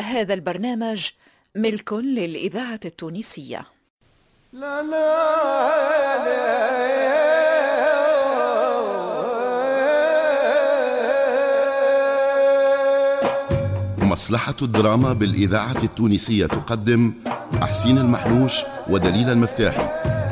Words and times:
هذا 0.00 0.34
البرنامج 0.34 1.06
ملك 1.54 1.92
للإذاعة 1.92 2.80
التونسية. 2.84 3.66
لا 4.52 4.82
لا 4.82 5.24
مصلحة 13.98 14.54
الدراما 14.62 15.12
بالإذاعة 15.12 15.82
التونسية 15.82 16.46
تقدم 16.46 17.12
أحسين 17.62 17.98
المحلوش 17.98 18.62
ودليل 18.88 19.30
المفتاحي 19.30 19.88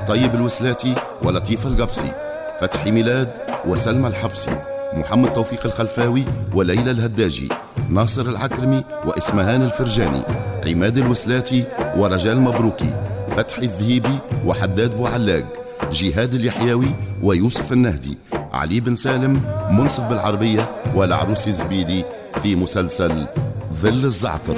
طيب 0.06 0.34
الوسلاتي 0.34 0.94
ولطيف 1.22 1.66
القفصي 1.66 2.12
فتحي 2.60 2.90
ميلاد 2.90 3.32
وسلمى 3.64 4.08
الحفصي 4.08 4.56
محمد 4.92 5.32
توفيق 5.32 5.66
الخلفاوي 5.66 6.24
وليلى 6.54 6.90
الهداجي. 6.90 7.48
ناصر 7.88 8.28
العكرمي 8.28 8.84
وإسمهان 9.04 9.62
الفرجاني 9.62 10.22
عماد 10.66 10.98
الوسلاتي 10.98 11.64
ورجال 11.96 12.40
مبروكي 12.40 12.94
فتحي 13.36 13.62
الذهيبي 13.62 14.18
وحداد 14.46 14.96
بوعلاق 14.96 15.44
جهاد 15.92 16.34
اليحيوي 16.34 16.94
ويوسف 17.22 17.72
النهدي 17.72 18.18
علي 18.52 18.80
بن 18.80 18.94
سالم 18.94 19.42
منصف 19.70 20.08
بالعربية 20.08 20.70
والعروس 20.94 21.48
الزبيدي 21.48 22.04
في 22.42 22.56
مسلسل 22.56 23.26
ظل 23.72 24.04
الزعتر. 24.04 24.56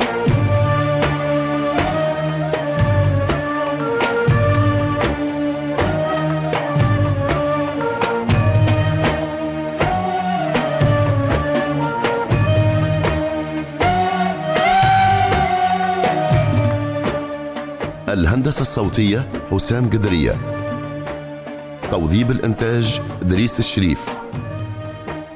الهندسة 18.14 18.62
الصوتية 18.62 19.28
حسام 19.50 19.90
قدرية. 19.90 20.36
توظيب 21.90 22.30
الإنتاج 22.30 23.00
دريس 23.22 23.58
الشريف. 23.58 24.08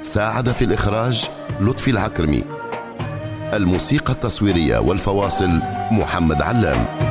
ساعد 0.03 0.51
في 0.53 0.65
الإخراج 0.65 1.29
لطفي 1.61 1.91
العكرمي. 1.91 2.45
الموسيقى 3.55 4.13
التصويرية 4.13 4.79
والفواصل 4.79 5.61
محمد 5.91 6.43
علام. 6.43 7.08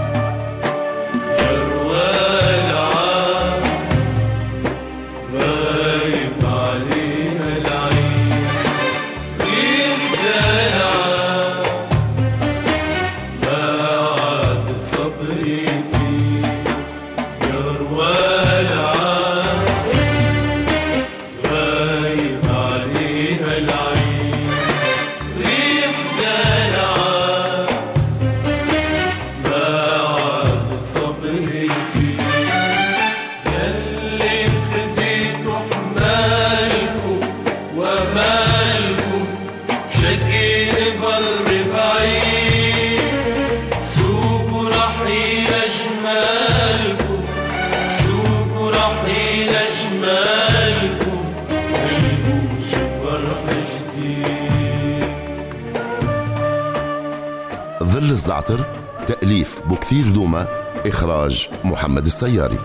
الزعتر 58.28 58.66
تأليف 59.08 59.62
بكثير 59.62 60.12
دوما 60.12 60.48
إخراج 60.86 61.50
محمد 61.64 62.06
السياري. 62.06 62.58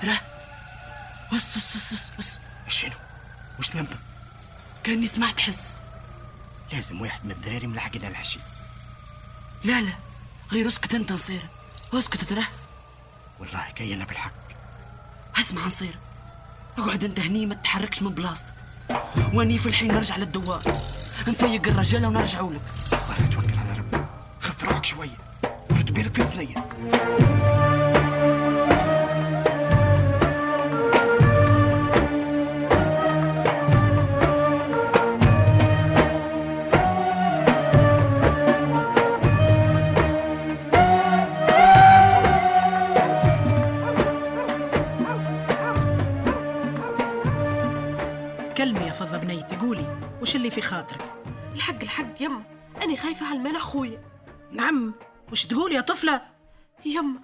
ترى 0.00 0.18
بص 1.32 1.42
بص 1.56 1.92
بص 1.92 2.10
بص 2.18 2.38
شنو؟ 2.68 2.92
وش 3.58 3.76
ذنبك؟ 3.76 3.98
كأني 4.84 5.06
سمعت 5.06 5.40
حس. 5.40 5.80
لازم 6.72 7.00
واحد 7.00 7.24
من 7.24 7.30
الذراري 7.30 7.66
ملحقنا 7.66 8.08
العشي 8.08 8.38
لا 9.64 9.80
لا. 9.80 9.92
غير 10.52 10.68
أسكت 10.68 10.94
أنت 10.94 11.12
نصير 11.12 11.40
أسكت 11.94 12.24
ترى. 12.24 12.44
والله 13.40 13.70
كينا 13.74 14.04
بالحق. 14.04 14.32
أسمع 15.36 15.66
نصير 15.66 15.94
أقعد 16.78 17.04
أنت 17.04 17.20
هني 17.20 17.46
ما 17.46 17.54
تتحركش 17.54 18.02
من 18.02 18.10
بلاصتك. 18.10 18.54
وأني 19.34 19.58
في 19.58 19.66
الحين 19.66 19.94
نرجع 19.94 20.16
للدوار. 20.16 20.62
نفيق 21.28 21.68
الرجالة 21.68 22.08
ونرجعوا 22.08 22.52
لك. 22.52 22.60
والله 22.92 23.34
توكل 23.34 23.58
على 23.58 23.78
ربي. 23.78 24.04
خف 24.40 24.64
روحك 24.64 24.84
شوية. 24.84 25.18
ورد 25.70 25.94
بالك 25.94 26.14
في 26.14 26.22
الثنية 48.76 50.18
وش 50.22 50.36
اللي 50.36 50.50
في 50.50 50.60
خاطرك؟ 50.60 51.14
الحق 51.54 51.82
الحق 51.82 52.22
يما. 52.22 52.42
أنا 52.84 52.96
خايفة 52.96 53.26
على 53.26 53.38
المانع 53.38 53.58
خويا 53.58 53.98
نعم. 54.52 54.94
وش 55.32 55.46
تقول 55.46 55.72
يا 55.72 55.80
طفلة؟ 55.80 56.20
يما 56.84 57.18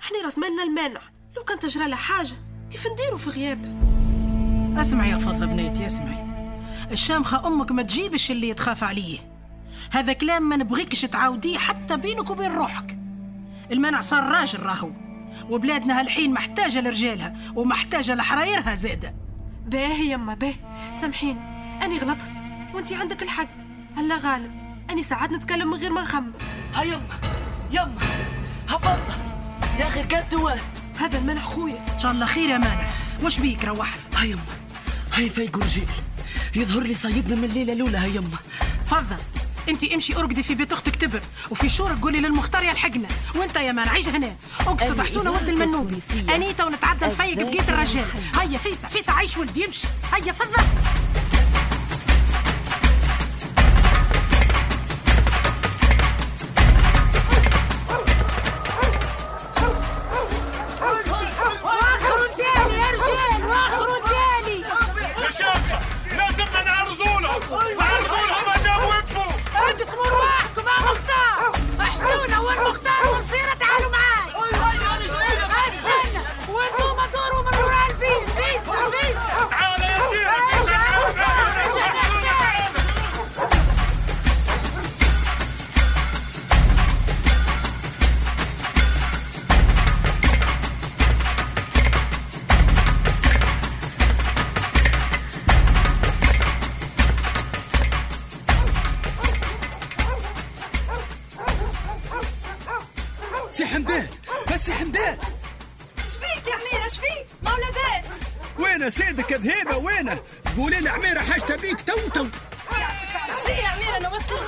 إحنا 0.00 0.18
راس 0.24 0.38
مالنا 0.38 0.62
المانع. 0.62 1.00
لو 1.36 1.44
كان 1.44 1.58
تجرى 1.58 1.88
له 1.88 1.96
حاجة 1.96 2.34
كيف 2.72 2.86
نديروا 2.86 3.18
في 3.18 3.30
غيابه 3.30 3.68
اسمعي 4.80 5.10
يا 5.10 5.18
فضة 5.18 5.46
بنيتي 5.46 5.86
اسمعي. 5.86 6.28
الشامخة 6.90 7.46
أمك 7.46 7.72
ما 7.72 7.82
تجيبش 7.82 8.30
اللي 8.30 8.54
تخاف 8.54 8.84
عليه. 8.84 9.18
هذا 9.90 10.12
كلام 10.12 10.48
ما 10.48 10.56
نبغيكش 10.56 11.00
تعاوديه 11.00 11.58
حتى 11.58 11.96
بينك 11.96 12.30
وبين 12.30 12.52
روحك. 12.52 12.96
المنع 13.72 14.00
صار 14.00 14.24
راجل 14.24 14.60
راهو 14.60 14.90
وبلادنا 15.50 16.00
هالحين 16.00 16.32
محتاجة 16.32 16.80
لرجالها 16.80 17.36
ومحتاجة 17.56 18.14
لحرايرها 18.14 18.74
زادة 18.74 19.14
باهي 19.68 20.10
يما 20.10 20.34
باهي 20.34 20.54
سامحيني 20.94 21.40
أني 21.84 21.98
غلطت 21.98 22.30
وأنتي 22.74 22.94
عندك 22.94 23.22
الحق. 23.22 23.48
هلا 23.96 24.16
غالب 24.16 24.52
أني 24.90 25.02
ساعات 25.02 25.32
نتكلم 25.32 25.70
من 25.70 25.74
غير 25.74 25.92
ما 25.92 26.02
نخمم. 26.02 26.32
ها 26.74 26.82
يما 26.82 27.18
يما 27.70 28.00
حفظها 28.68 29.16
يا 29.78 29.86
أخي 29.86 30.02
كانت 30.02 30.34
هذا 30.98 31.18
المنع 31.18 31.40
خويا. 31.40 31.94
إن 31.94 31.98
شاء 31.98 32.12
الله 32.12 32.26
خير 32.26 32.48
يا 32.48 32.58
مانع. 32.58 32.88
وش 33.22 33.38
بيك 33.40 33.64
روحت 33.64 33.98
ها 34.14 34.24
يما 34.24 34.42
هاي 35.14 35.28
فيقوا 35.28 35.62
رجال 35.62 35.86
يظهر 36.56 36.82
لي 36.82 36.94
صيدنا 36.94 37.36
من 37.36 37.44
الليلة 37.44 37.72
الأولى 37.72 37.98
ها 37.98 38.06
يما. 38.06 38.38
تفضل. 38.86 39.16
انت 39.68 39.84
امشي 39.84 40.16
ارقدي 40.16 40.42
في 40.42 40.54
بيت 40.54 40.72
أختك 40.72 40.96
تبر 40.96 41.20
وفي 41.50 41.68
شورك 41.68 41.98
قولي 42.02 42.20
للمختار 42.20 42.62
يلحقنا 42.62 43.08
وانت 43.34 43.56
يا 43.56 43.72
مان 43.72 43.88
عيش 43.88 44.08
هنا. 44.08 44.36
اقصد 44.66 45.00
حسونه 45.00 45.30
ولد 45.30 45.48
المنوبي 45.48 45.98
أنيتا 46.34 46.64
ونتعدى 46.64 47.06
نفيق 47.06 47.36
بقيت 47.36 47.68
الرجال. 47.68 48.04
هيا 48.40 48.58
فيسع 48.58 48.88
فيسع 48.88 49.12
عيش 49.14 49.36
ولد 49.36 49.56
يمشي 49.56 49.86
هيا 50.12 50.32
فضل 50.32 50.62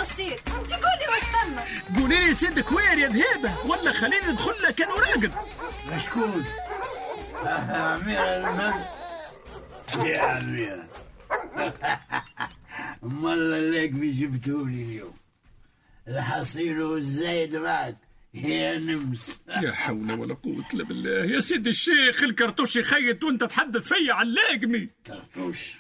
الغشير 0.01 0.41
انت 0.61 0.73
قولي 0.73 1.07
واش 1.13 1.23
تم 1.23 2.01
قولي 2.01 2.27
لي 2.27 2.35
سيدك 2.35 2.73
وين 2.73 2.99
يا 2.99 3.09
ذهيبة 3.09 3.67
ولا 3.67 3.93
خليني 3.93 4.27
ندخل 4.33 4.63
لك 4.63 4.83
أنا 4.83 4.95
راقد 4.95 5.33
شكون؟ 6.07 6.45
عميرة 7.45 8.25
المن. 8.37 8.81
يا 10.07 10.21
عميرة 10.21 10.89
أمال 13.05 13.39
الليك 13.53 13.91
جبتولي 13.93 14.83
اليوم. 14.83 15.15
الحصيل 16.09 16.83
والزايد 16.83 17.57
معك 17.57 17.97
يا 18.35 18.79
نمس. 18.79 19.41
يا 19.63 19.73
حول 19.73 20.13
ولا 20.13 20.35
قوة 20.35 20.65
إلا 20.75 20.85
بالله. 20.85 21.11
يا 21.35 21.41
سيدي 21.41 21.71
الشيخ 21.71 22.23
الكرتوش 22.23 22.77
يخيط 22.77 23.25
وأنت 23.25 23.45
تحدث 23.45 23.83
فيا 23.83 24.13
على 24.15 24.29
اللاقمي 24.29 24.89
كرتوش. 25.07 25.77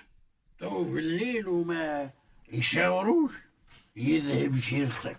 تو 0.61 0.85
في 0.93 0.99
الليل 0.99 1.49
وما 1.49 2.11
يشاوروش. 2.53 3.33
и 3.95 4.21
дымчишка. 4.21 5.17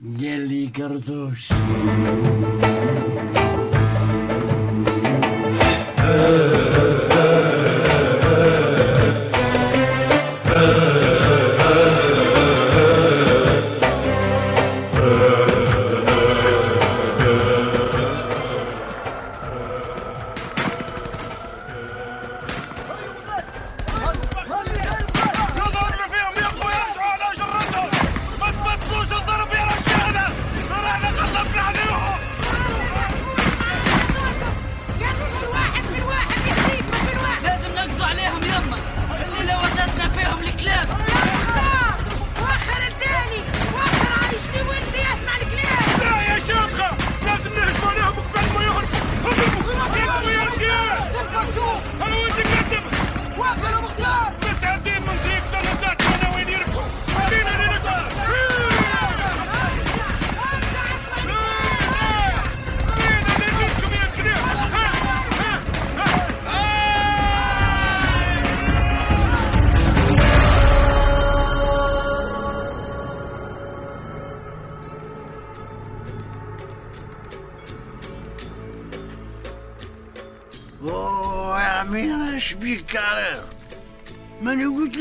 Гелий 0.00 0.70
картофель. 0.70 1.54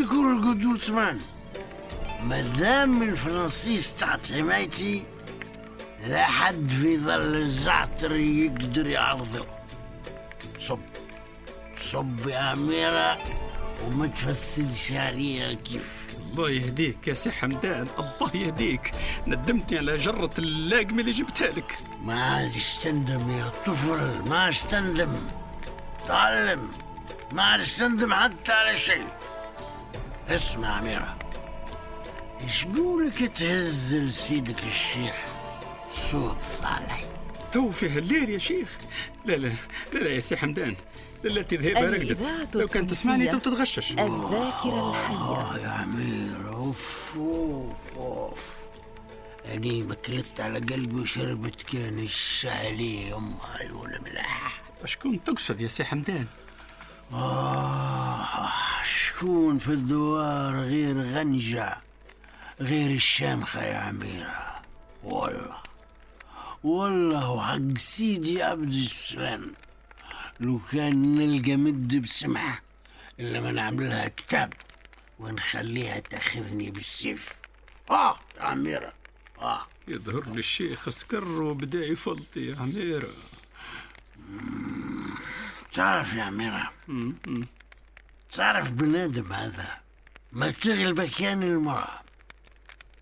لك 0.01 0.11
ارقد 0.11 0.65
وثمان 0.65 1.19
مادام 2.23 3.03
الفرنسيس 3.03 3.95
تحت 3.95 4.31
حمايتي 4.31 5.03
لا 6.07 6.23
حد 6.23 6.69
في 6.81 6.97
ظل 6.97 7.35
الزعتر 7.35 8.15
يقدر 8.15 8.87
يعرضه. 8.87 9.45
صب 10.57 10.79
صب 11.77 12.27
يا 12.27 12.53
أميرة 12.53 13.17
وما 13.85 14.07
تفسدش 14.07 14.91
عليها 14.91 15.53
كيف. 15.53 15.89
الله 16.31 16.49
يهديك 16.49 17.07
يا 17.07 17.13
سي 17.13 17.31
حمدان 17.31 17.87
الله 17.99 18.35
يهديك. 18.35 18.91
ندمتني 19.27 19.77
على 19.77 19.97
جرة 19.97 20.33
اللاقمة 20.39 20.99
اللي 21.01 21.11
جبتها 21.11 21.47
لك. 21.51 21.77
ما 21.99 22.23
عادش 22.23 22.75
تندم 22.83 23.31
يا 23.31 23.51
طفل 23.65 24.29
ما 24.29 24.39
عادش 24.39 24.61
تندم. 24.61 25.17
تعلم 26.07 26.69
ما 27.31 27.43
عادش 27.43 27.77
تندم 27.77 28.13
حتى 28.13 28.51
على 28.51 28.77
شيء. 28.77 29.07
اسمع 30.35 30.79
أميرة 30.79 31.19
يشبولك 32.47 33.37
تهز 33.37 33.95
لسيدك 33.95 34.63
الشيخ 34.63 35.15
صوت 36.11 36.41
صالح؟ 36.41 37.05
تو 37.51 37.71
في 37.71 37.89
هالليل 37.89 38.29
يا 38.29 38.37
شيخ. 38.37 38.77
لا 39.25 39.33
لا 39.33 39.51
لا 39.93 39.99
لا 39.99 40.09
يا 40.09 40.19
سي 40.19 40.37
حمدان. 40.37 40.75
التي 41.25 41.57
ذهبها 41.57 41.89
رقدت 41.89 42.55
لو 42.55 42.67
كانت 42.67 42.89
تسمعني 42.89 43.27
تو 43.27 43.37
تتغشش. 43.37 43.91
الذاكرة 43.91 44.91
الحية. 44.91 45.13
آه 45.13 45.57
يا 45.57 45.69
عمير 45.69 46.49
أوف 46.49 47.13
أوف 47.17 47.97
أوف. 47.97 48.43
أني 49.53 49.83
مكلت 49.83 50.39
على 50.39 50.59
قلبي 50.59 51.01
وشربت 51.01 51.61
كان 51.61 51.99
الشعلي 51.99 53.13
أم 53.13 53.35
عيون 53.59 53.89
ملاح 54.05 54.61
شكون 54.85 55.23
تقصد 55.23 55.61
يا 55.61 55.67
سي 55.67 55.83
حمدان؟ 55.83 56.25
آه 57.13 58.27
شكون 58.83 59.57
في 59.57 59.69
الدوار 59.69 60.55
غير 60.55 60.97
غنجة؟ 60.97 61.77
غير 62.59 62.91
الشامخة 62.95 63.63
يا 63.63 63.77
عميرة 63.77 64.61
والله 65.03 65.57
والله 66.63 67.29
وحق 67.29 67.77
سيدي 67.77 68.43
عبد 68.43 68.73
السلام. 68.73 69.51
لو 70.39 70.61
كان 70.71 71.15
نلقى 71.15 71.55
مد 71.55 72.01
بسمعة 72.01 72.59
إلا 73.19 73.41
ما 73.41 73.51
نعملها 73.51 74.07
كتاب 74.07 74.53
ونخليها 75.19 75.99
تأخذني 75.99 76.71
بالسيف. 76.71 77.29
آه 77.91 78.15
يا 78.37 78.43
عميرة 78.43 78.93
آه. 79.41 79.65
يظهر 79.87 80.23
لي 80.29 80.39
الشيخ 80.39 80.89
سكر 80.89 81.41
وبدا 81.41 81.85
يفلط 81.85 82.37
يا 82.37 82.55
عميرة 82.59 83.13
تعرف 85.73 86.13
يا 86.13 86.23
عميرة 86.23 86.71
تعرف 88.31 88.71
بنادم 88.71 89.33
هذا؟ 89.33 89.77
ما 90.31 90.51
تغلب 90.51 91.01
كان 91.01 91.43
المرأة. 91.43 91.99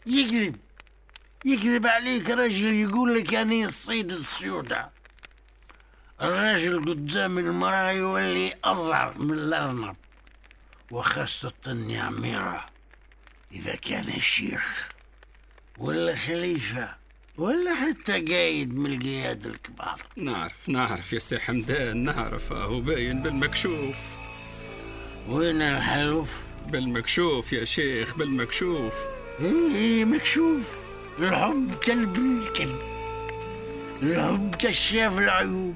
يكذب 0.06 0.56
يكذب 1.46 1.88
عليك 1.88 2.30
رجل 2.30 2.74
يقول 2.74 3.16
لك 3.20 3.34
أنا 3.34 3.66
الصيد 3.66 4.12
السيودة 4.12 4.90
الراجل 6.22 6.86
قدام 6.86 7.40
المرأة 7.40 7.92
يولي 7.92 8.58
أضعف 8.64 9.18
من 9.18 9.40
الأرنب. 9.40 9.96
وخاصة 10.92 11.86
يا 11.88 12.02
عميرة 12.02 12.66
إذا 13.52 13.76
كان 13.76 14.08
الشيخ 14.08 14.88
ولا 15.78 16.16
خليفة. 16.16 16.96
ولا 17.38 17.76
حتى 17.76 18.22
قايد 18.22 18.78
من 18.78 18.94
القياد 18.94 19.46
الكبار. 19.46 20.02
نعرف 20.18 20.70
نعرف 20.70 21.14
يا 21.14 21.20
سي 21.20 21.40
حمدان 21.40 22.04
نعرف 22.04 22.52
هو 22.52 22.80
باين 22.80 23.22
بالمكشوف. 23.22 23.98
وين 25.30 25.62
الحلوف؟ 25.62 26.30
بالمكشوف 26.68 27.54
يا 27.54 27.66
شيخ 27.66 28.18
بالمكشوف. 28.18 28.94
إيه 29.42 30.06
مكشوف. 30.06 30.78
الحب 31.20 31.76
كلب 31.76 32.16
الكلب. 32.16 32.80
الحب 34.04 34.56
كشاف 34.56 35.18
العيوب. 35.18 35.76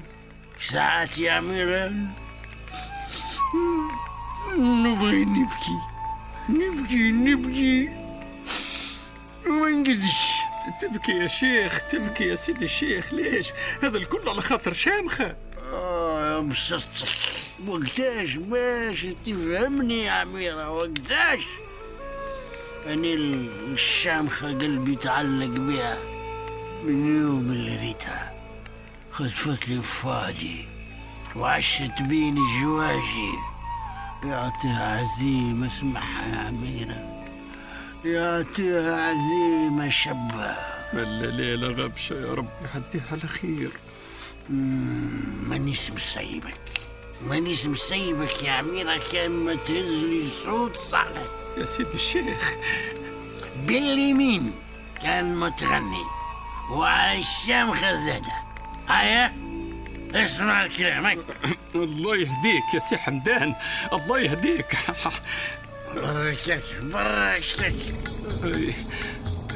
ساعات 0.60 1.18
يا 1.18 1.32
عميران 1.32 2.08
نبغي 4.58 5.24
نبكي. 5.24 5.78
نبكي 6.48 7.12
نبكي. 7.12 7.88
وما 9.46 9.70
نقدش 9.70 10.33
تبكي 10.80 11.12
يا 11.12 11.26
شيخ 11.26 11.82
تبكي 11.90 12.24
يا 12.24 12.34
سيدي 12.34 12.64
الشيخ 12.64 13.14
ليش؟ 13.14 13.48
هذا 13.82 13.98
الكل 13.98 14.28
على 14.28 14.42
خاطر 14.42 14.72
شامخة. 14.72 15.36
آه 15.72 16.34
يا 16.34 16.40
مصدق 16.40 17.08
وقتاش؟ 17.66 18.36
باش 18.36 19.06
تفهمني 19.26 20.04
يا 20.04 20.10
عميرة 20.10 20.70
وقتاش؟ 20.70 21.44
أنا 22.86 23.14
الشامخة 23.14 24.48
قلبي 24.48 24.96
تعلق 24.96 25.46
بها 25.60 25.98
من 26.84 27.22
يوم 27.22 27.52
اللي 27.52 27.76
ريتها. 27.76 28.34
خطفت 29.12 29.68
لي 29.68 29.82
فادي 29.82 30.64
وعشت 31.36 32.02
بين 32.02 32.34
جواجي 32.62 33.32
يعطيها 34.24 35.00
عزيمة 35.00 35.66
اسمعها 35.66 36.28
يا 36.32 36.38
عميرة 36.38 37.13
يعطيها 38.04 39.08
عزيمة 39.08 39.88
شبه 39.88 40.56
الليلة 40.92 41.68
غبشة 41.68 42.14
يا 42.14 42.34
رب 42.34 42.48
يعديها 42.62 43.04
على 43.12 43.20
خير 43.20 43.70
مانيش 45.48 45.90
مسيبك. 45.90 46.54
مانيش 47.26 47.66
مسيبك 47.66 48.42
يا 48.42 48.50
عميرة 48.52 49.00
كان 49.12 49.30
ما 49.30 49.54
تهزلي 49.54 50.28
صوت 50.28 50.76
صالح. 50.76 51.22
يا 51.58 51.64
سيدي 51.64 51.94
الشيخ. 51.94 52.54
باليمين 53.66 54.52
كان 55.02 55.36
متغني 55.36 56.04
وعلى 56.70 57.18
الشام 57.18 57.74
خزادة 57.74 58.32
هيا 58.88 59.36
اسمع 60.14 60.66
كلامك. 60.66 61.18
الله 61.74 62.16
يهديك 62.16 62.74
يا 62.74 62.78
سي 62.78 62.96
حمدان 62.96 63.54
الله 63.92 64.20
يهديك. 64.20 64.76
بركك 65.94 66.62
بركك 66.82 67.74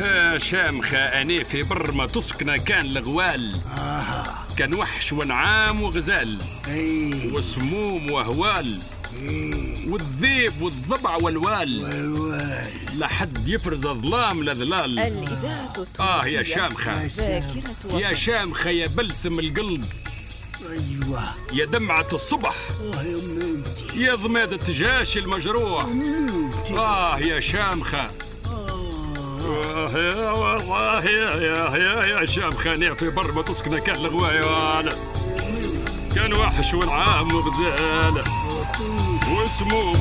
ها 0.00 0.38
شامخة 0.38 0.98
أني 0.98 1.44
في 1.44 1.62
بر 1.62 1.92
ما 1.92 2.06
تسكن 2.06 2.56
كان 2.56 2.86
الغوال. 2.86 3.54
آه. 3.78 4.24
كان 4.56 4.74
وحش 4.74 5.12
ونعام 5.12 5.82
وغزال. 5.82 6.38
أي. 6.68 7.30
وسموم 7.32 8.10
وهوال. 8.10 8.78
والذيب 9.88 10.62
والضبع 10.62 11.16
والوال. 11.16 11.82
والوال. 11.84 12.66
لحد 12.98 13.48
يفرز 13.48 13.86
ظلام 13.86 14.44
لذلال 14.44 14.98
آه 16.00 16.26
يا 16.26 16.42
شامخة 16.42 17.10
يا 17.94 18.12
شامخة 18.12 18.70
يا 18.70 18.86
بلسم 18.86 19.38
القلب. 19.38 19.84
أيوة. 20.62 21.20
يا 21.52 21.64
دمعة 21.64 22.06
الصبح. 22.12 22.54
آه 22.94 23.02
يا 23.02 23.16
مامتي 23.16 24.02
يا 24.02 24.14
ضمادة 24.14 24.60
جاش 24.68 25.16
المجروح. 25.16 25.86
آه 26.76 27.18
يا 27.18 27.40
شامخة. 27.40 28.10
آه. 28.46 29.90
يا 29.94 30.30
والله 30.30 31.04
يا 31.04 31.34
يا 31.34 31.76
يا 31.76 32.04
يا 32.20 32.24
شامخة 32.24 32.74
أنا 32.74 32.94
في 32.94 33.10
بر 33.10 33.32
ما 33.32 33.42
تسكن 33.42 33.78
كان 33.78 33.96
الغواية 33.96 34.88
كان 36.14 36.32
وحش 36.32 36.74
ونعام 36.74 37.34
وغزالة 37.34 38.24
وسموم 39.32 39.97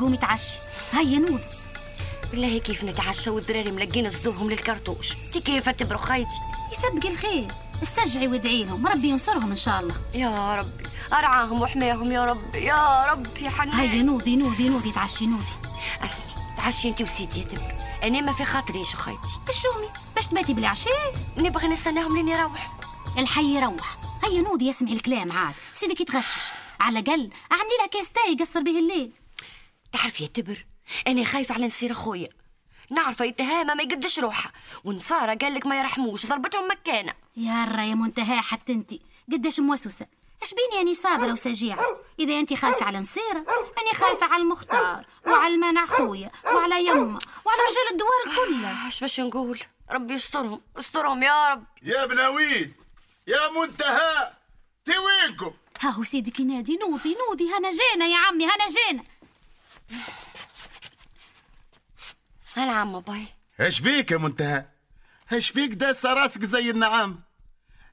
قال 0.00 0.12
لك 0.12 0.16
سيدك 0.16 0.16
قومي 0.16 0.16
تعشي 0.16 0.58
هيا 0.92 1.18
نوض. 1.18 1.40
بالله 2.30 2.58
كيف 2.58 2.84
نتعشى 2.84 3.30
والدراري 3.30 3.72
ملقين 3.72 4.10
صدورهم 4.10 4.50
للكرتوش. 4.50 5.12
انت 5.12 5.38
كيف 5.38 5.68
تبرو 5.68 5.98
خيتي 5.98 6.40
يسبق 6.72 7.06
الخير. 7.06 7.48
استرجعي 7.82 8.28
وادعي 8.28 8.64
لهم 8.64 8.86
ربي 8.86 9.08
ينصرهم 9.08 9.50
إن 9.50 9.56
شاء 9.56 9.80
الله. 9.80 9.94
يا 10.14 10.54
ربي. 10.54 10.84
أرعاهم 11.12 11.62
وحماهم 11.62 12.12
يا 12.12 12.24
رب 12.24 12.54
يا 12.54 13.04
رب 13.04 13.26
يا 13.40 13.50
حنان. 13.50 13.74
هيا 13.74 14.02
نوضي 14.02 14.36
نوضي 14.36 14.68
نوضي. 14.68 14.92
تعشي 14.92 15.26
نوضي. 15.26 15.44
اسمعي 15.98 16.34
تعشي 16.56 16.88
أنت 16.88 17.02
وسيدي 17.02 17.40
يا 17.40 17.44
تبر. 17.44 17.74
أنا 18.02 18.20
ما 18.20 18.32
في 18.32 18.44
خاطري 18.44 18.84
شو 18.84 18.96
خيتي 18.96 19.38
بشومي 19.48 19.88
باش 20.14 20.26
تباتي 20.26 20.54
بالعشاء؟ 20.54 21.14
نبغي 21.38 21.68
نستناهم 21.68 22.16
لين 22.16 22.28
يروح. 22.28 22.70
الحي 23.18 23.56
يروح. 23.56 23.96
هيا 24.24 24.42
نوضي 24.42 24.68
يسمعي 24.68 24.92
الكلام 24.92 25.32
عاد. 25.32 25.54
سيدك 25.74 26.00
يتغشش 26.00 26.42
على 26.80 27.00
قل 27.00 27.30
أعملي 27.52 27.76
لها 27.78 27.86
كاس 27.92 28.12
تاي 28.12 28.32
يقصر 28.32 28.62
به 28.62 28.78
الليل. 28.78 29.12
تعرف 29.94 30.20
يا 30.20 30.26
تبر 30.26 30.62
أنا 31.06 31.24
خايفة 31.24 31.54
على 31.54 31.66
نصير 31.66 31.92
أخويا. 31.92 32.28
نعرفه 32.90 33.24
يتهامى 33.24 33.74
ما 33.74 33.82
يقدش 33.82 34.18
روحها 34.18 34.52
ونصارى 34.84 35.34
قال 35.34 35.54
لك 35.54 35.66
ما 35.66 35.78
يرحموش 35.78 36.26
ضربتهم 36.26 36.70
مكانة. 36.70 37.12
يا 37.36 37.64
را 37.64 37.82
يا 37.82 37.94
منتهى 37.94 38.40
حتى 38.40 38.72
أنت 38.72 38.90
قداش 39.32 39.60
موسوسة؟ 39.60 40.06
إش 40.42 40.54
بيني 40.54 40.82
أني 40.82 40.94
صابرة 40.94 41.32
وسجيعة؟ 41.32 41.86
إذا 42.18 42.38
أنت 42.38 42.54
خايفة 42.54 42.84
على 42.84 42.98
نصيرة 42.98 43.44
أني 43.82 43.94
خايفة 43.94 44.26
على 44.26 44.42
المختار 44.42 45.04
وعلى 45.26 45.54
المنع 45.54 45.86
خويا 45.86 46.30
وعلى 46.44 46.86
يمه 46.86 47.18
وعلى 47.44 47.60
رجال 47.70 47.92
الدوار 47.92 48.46
كلها 48.46 48.88
اش 48.88 49.00
باش 49.00 49.20
نقول؟ 49.20 49.60
ربي 49.90 50.14
يسترهم 50.14 50.60
استرهم 50.78 51.22
يا 51.22 51.48
رب. 51.48 51.62
يا 51.82 52.06
بناويد 52.06 52.72
يا 53.26 53.48
منتهى 53.48 54.32
تي 54.84 54.92
وينكم؟ 54.98 55.50
ها 55.80 55.90
هو 55.90 56.04
سيدك 56.04 56.40
ينادي 56.40 56.76
نوضي 56.76 57.16
نوضي 57.28 57.54
هنا 57.54 57.70
جينا 57.70 58.06
يا 58.06 58.18
عمي 58.18 58.44
هنا 58.44 58.66
جينا. 58.66 59.04
أنا 62.56 62.72
عم 62.72 63.00
باي 63.00 63.26
إيش 63.60 63.80
بيك 63.80 64.10
يا 64.10 64.16
منتهى؟ 64.16 64.64
إيش 65.32 65.52
بيك 65.52 65.70
داس 65.70 66.06
راسك 66.06 66.44
زي 66.44 66.70
النعام؟ 66.70 67.22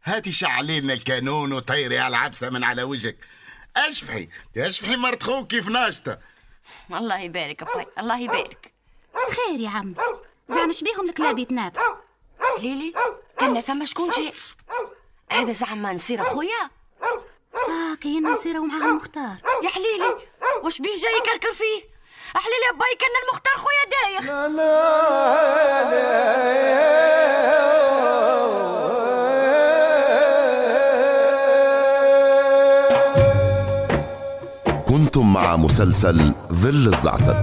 هاتي 0.04 0.32
شعلي 0.32 0.80
لنا 0.80 0.94
الكانون 0.94 1.54
وطيري 1.54 2.00
على 2.00 2.08
العبسة 2.18 2.50
من 2.50 2.64
على 2.64 2.84
وجهك. 2.84 3.16
اشفحي 3.78 4.30
اشفحي 4.58 4.96
مرت 4.96 5.24
خوك 5.24 5.48
كيف 5.48 5.68
ناشطة. 5.68 6.18
الله 6.92 7.20
يبارك 7.20 7.76
باي 7.76 7.86
الله 8.00 8.20
يبارك. 8.20 8.72
خير 9.14 9.60
يا 9.60 9.70
عمي 9.70 9.96
زعما 10.50 10.74
بيهم 10.82 11.10
الكلاب 11.10 11.40
يتناب 11.40 11.78
ليلي 12.60 12.94
كان 13.40 13.62
ثم 13.62 13.86
شكون 13.86 14.10
جاء 14.10 14.34
هذا 15.32 15.54
زعما 15.54 15.94
نصير 15.94 16.22
أخويا. 16.22 16.70
آه 17.54 17.96
كاين 18.02 18.24
نصيره 18.24 18.60
ومعاها 18.60 18.90
المختار 18.90 19.38
يا 19.64 19.70
حليلي. 19.70 20.31
واش 20.64 20.82
بيه 20.82 20.90
جاي 20.90 21.18
يكركر 21.18 21.54
فيه؟ 21.54 21.82
احليلي 22.36 22.66
يا 22.68 22.78
باي 22.80 22.96
كأن 23.00 23.16
المختار 23.24 23.58
خويا 23.58 23.86
دايخ. 23.92 24.26
كنتم 34.88 35.34
مع 35.34 35.56
مسلسل 35.56 36.34
ظل 36.54 36.88
الزعتر. 36.88 37.38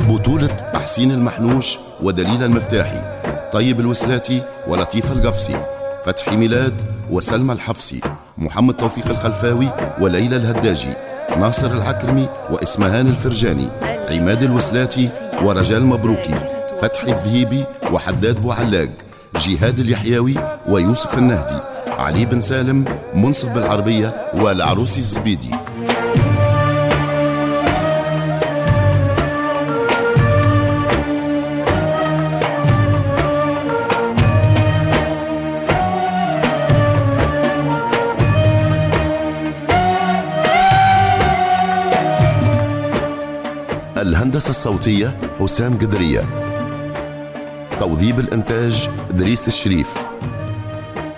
بطولة 0.00 0.72
حسين 0.74 1.12
المحنوش 1.12 1.78
ودليل 2.02 2.44
المفتاحي 2.44 3.20
طيب 3.52 3.80
الوسلاتي 3.80 4.42
ولطيف 4.66 5.12
القفصي 5.12 5.66
فتحي 6.04 6.36
ميلاد 6.36 6.84
وسلمى 7.10 7.52
الحفصي. 7.52 8.00
محمد 8.40 8.74
توفيق 8.74 9.10
الخلفاوي 9.10 9.68
وليلى 10.00 10.36
الهداجي 10.36 10.94
ناصر 11.36 11.72
العكرمي 11.72 12.28
وإسمهان 12.50 13.06
الفرجاني 13.06 13.68
عماد 14.10 14.42
الوسلاتي 14.42 15.08
ورجال 15.42 15.84
مبروكي 15.86 16.34
فتحي 16.82 17.12
الذهيبي 17.12 17.64
وحداد 17.92 18.40
بوعلاق 18.40 18.88
جهاد 19.36 19.78
اليحيوي 19.78 20.34
ويوسف 20.68 21.18
النهدي 21.18 21.58
علي 21.86 22.24
بن 22.24 22.40
سالم 22.40 22.84
منصف 23.14 23.52
بالعربية 23.52 24.30
والعروسي 24.34 25.00
الزبيدي. 25.00 25.50
الهندسة 44.40 44.50
الصوتية 44.50 45.20
حسام 45.40 45.78
قدرية. 45.78 46.24
توظيب 47.80 48.20
الإنتاج 48.20 48.88
دريس 49.10 49.48
الشريف. 49.48 50.06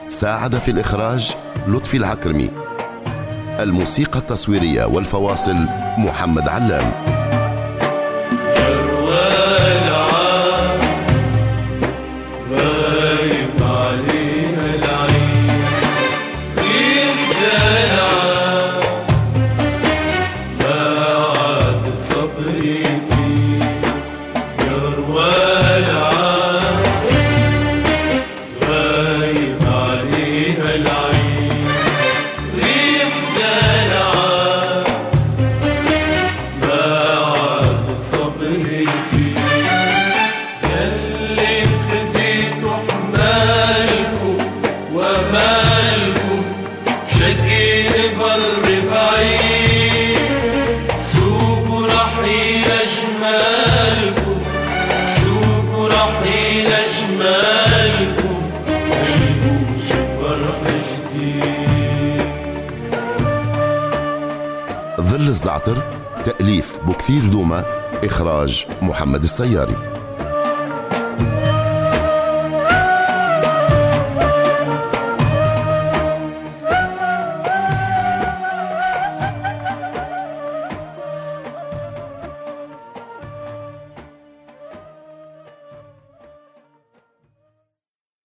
ساعد 0.09 0.59
في 0.59 0.71
الإخراج 0.71 1.35
لطفي 1.69 1.97
العكرمي. 1.97 2.51
الموسيقى 3.61 4.19
التصويرية 4.19 4.85
والفواصل 4.85 5.57
محمد 5.99 6.49
علام. 6.49 7.12
الزعتر 65.43 65.83
تأليف 66.25 66.81
بكثير 66.87 67.27
دوما 67.27 67.65
إخراج 68.05 68.67
محمد 68.83 69.23
السياري. 69.23 69.92